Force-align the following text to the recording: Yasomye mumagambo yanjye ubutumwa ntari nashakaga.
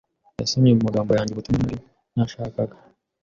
Yasomye 0.39 0.71
mumagambo 0.77 1.11
yanjye 1.13 1.31
ubutumwa 1.33 1.59
ntari 1.63 1.77
nashakaga. 2.13 2.75